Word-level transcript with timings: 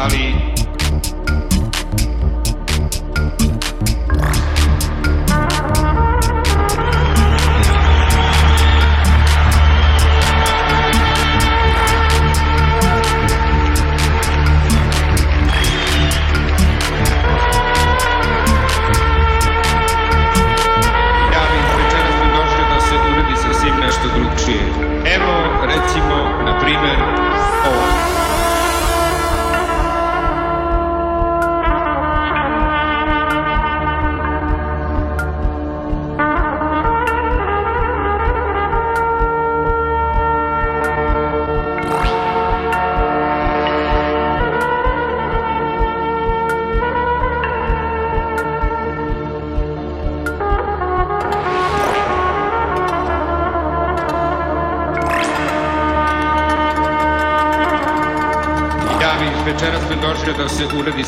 ali 0.00 0.34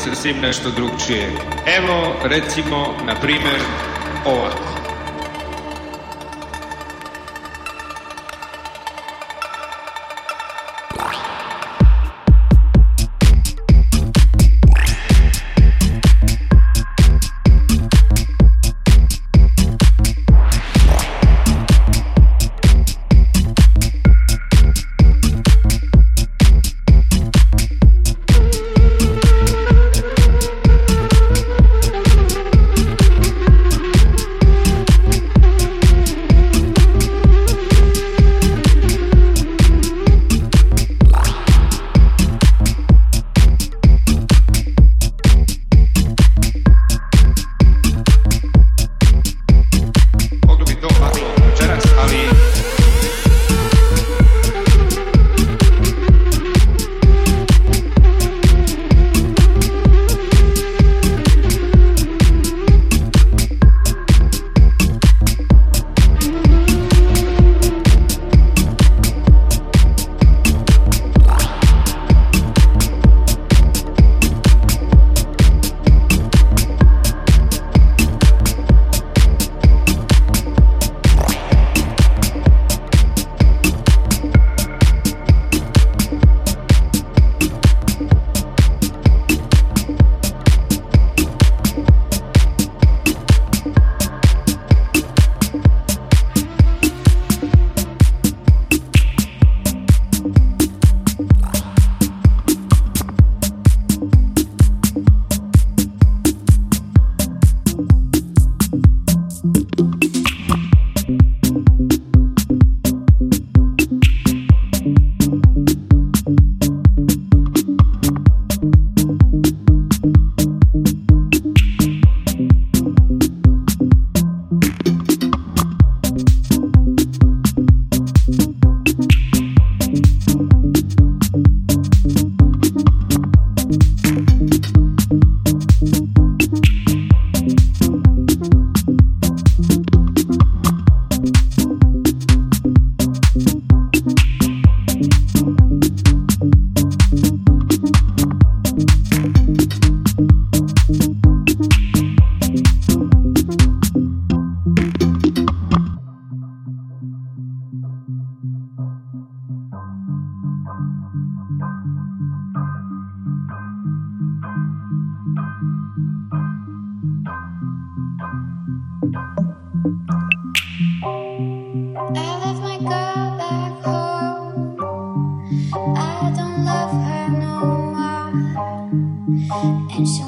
sasvim 0.03 0.41
nešto 0.41 0.69
drugčije. 0.71 1.31
Evo, 1.77 2.15
recimo, 2.23 2.93
na 3.05 3.15
primer, 3.15 3.59
ovako. 4.25 4.72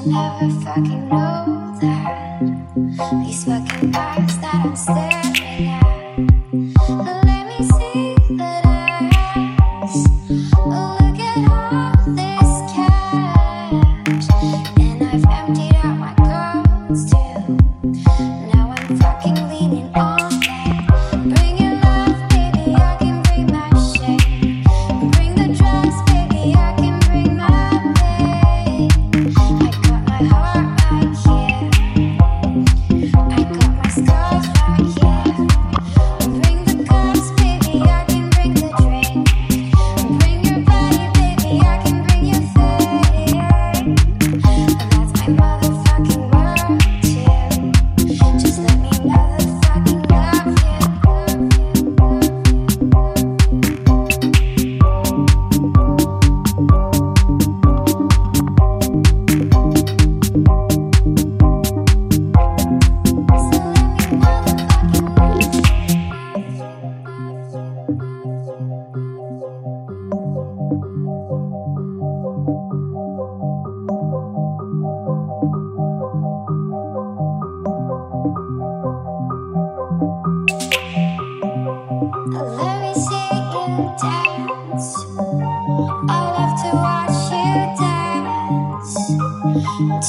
never 0.06 0.50
fucking 0.62 1.10
know. 1.10 1.44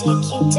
take 0.01 0.25
you 0.33 0.56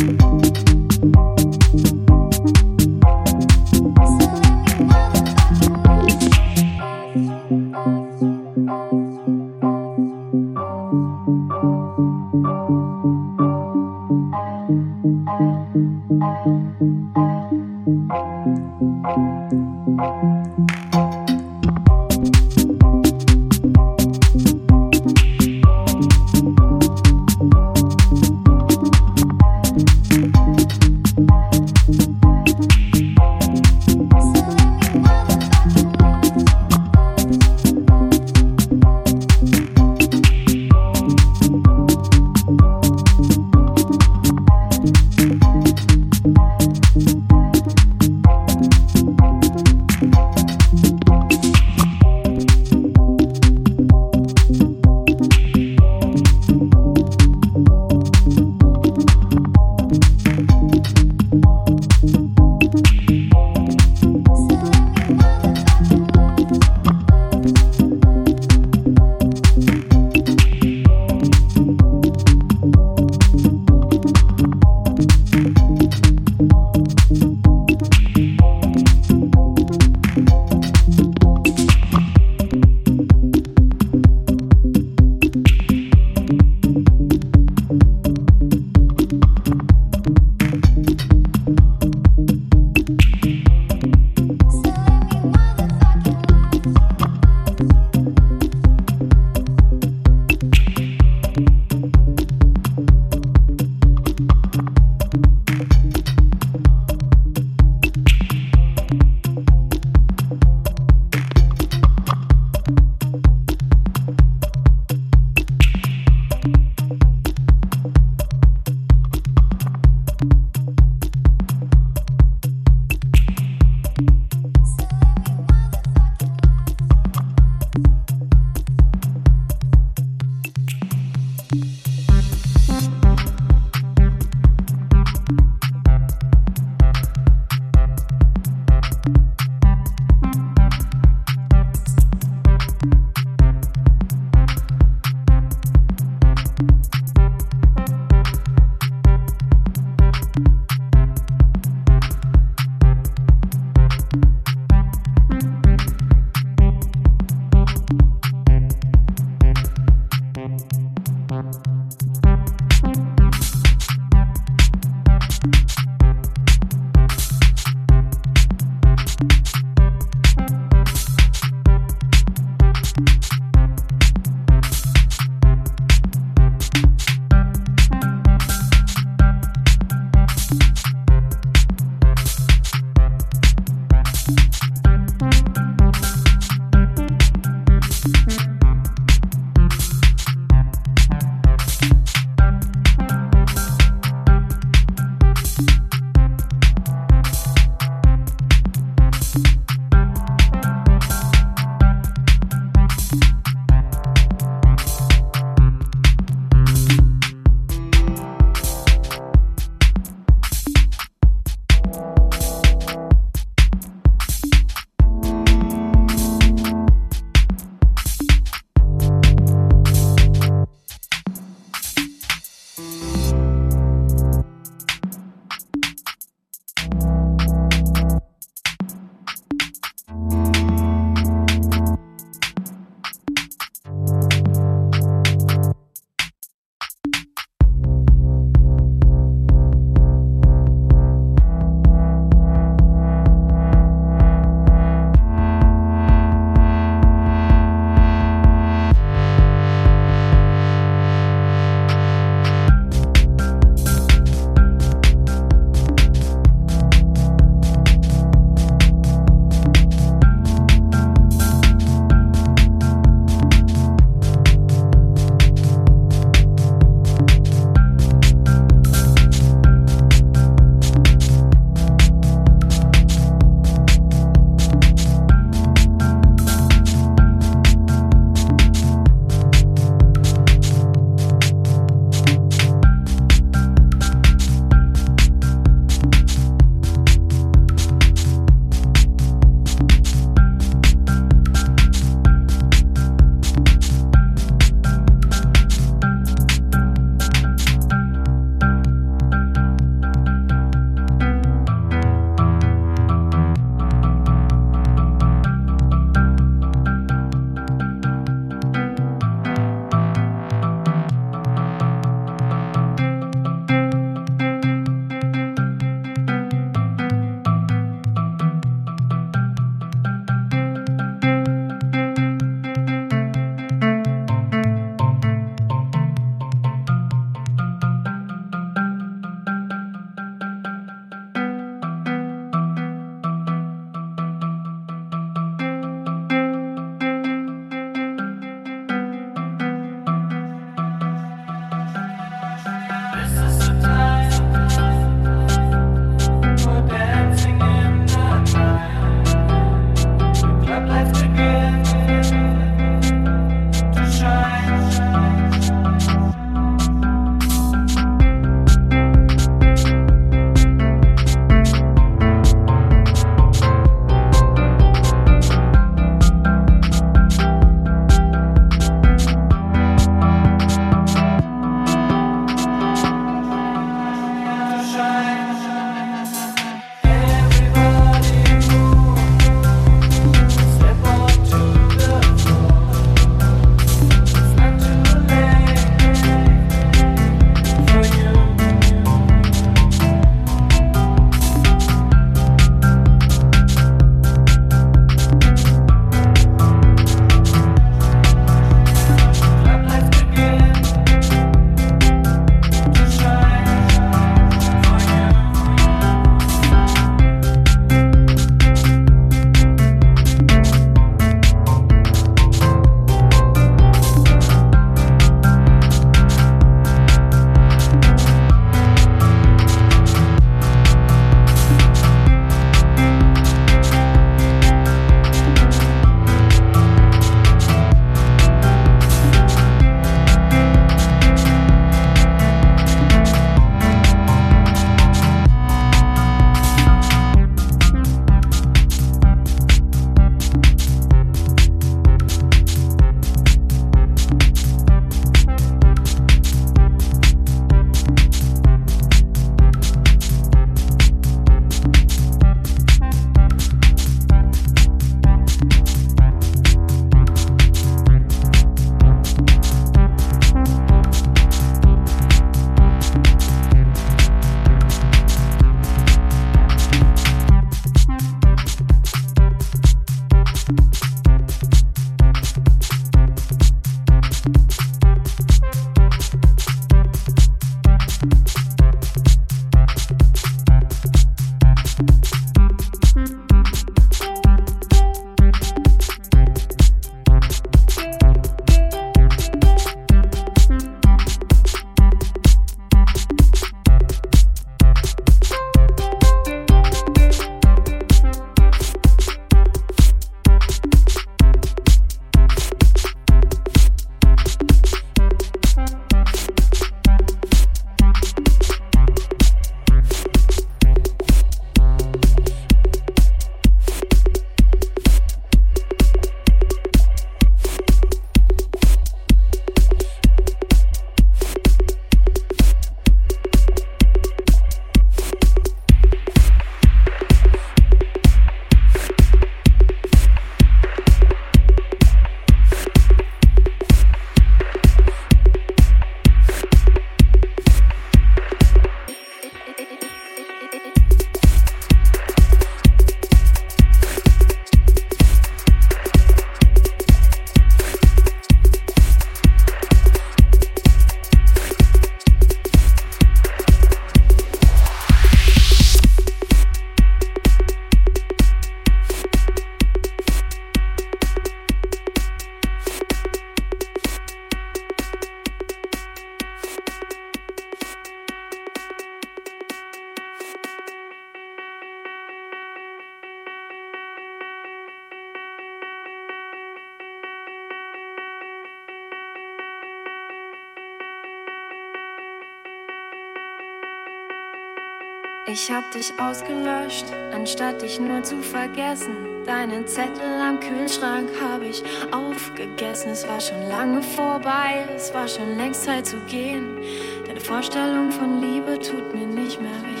dich 586.01 586.19
ausgelöscht, 586.19 587.05
anstatt 587.31 587.81
dich 587.81 587.99
nur 587.99 588.23
zu 588.23 588.37
vergessen. 588.37 589.43
Deinen 589.45 589.85
Zettel 589.87 590.41
am 590.41 590.59
Kühlschrank 590.59 591.29
hab 591.39 591.61
ich 591.61 591.83
aufgegessen. 592.11 593.11
Es 593.11 593.27
war 593.27 593.39
schon 593.39 593.61
lange 593.69 594.01
vorbei, 594.01 594.87
es 594.95 595.13
war 595.13 595.27
schon 595.27 595.57
längst 595.57 595.83
Zeit 595.83 596.07
zu 596.07 596.17
gehen. 596.21 596.79
Deine 597.27 597.39
Vorstellung 597.39 598.11
von 598.11 598.41
Liebe 598.41 598.79
tut 598.79 599.13
mir 599.13 599.27
nicht 599.27 599.61
mehr 599.61 599.69
weh. 599.69 600.00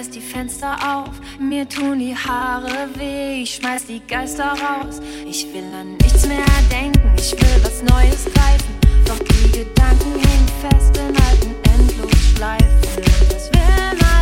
reiß 0.00 0.10
die 0.10 0.20
Fenster 0.20 0.76
auf. 0.82 1.10
Mir 1.38 1.68
tun 1.68 1.98
die 1.98 2.16
Haare 2.16 2.88
weh, 2.94 3.42
ich 3.42 3.56
schmeiß 3.56 3.84
die 3.86 4.00
Geister 4.00 4.52
raus. 4.52 5.00
Ich 5.26 5.46
will 5.52 5.64
an 5.78 5.92
nichts 5.98 6.26
mehr 6.26 6.44
denken, 6.70 7.12
ich 7.18 7.32
will 7.32 7.62
was 7.62 7.82
Neues 7.82 8.24
greifen. 8.32 8.74
Doch 9.04 9.18
die 9.18 9.58
Gedanken 9.58 10.12
hängen 10.14 10.48
fest 10.62 10.96
in 10.96 11.14
alten 11.28 11.54
Endlosschleifen. 11.74 13.02
Das 13.28 13.50
will 13.52 13.98
man 14.00 14.19